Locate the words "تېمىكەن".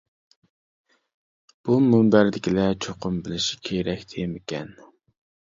4.15-4.77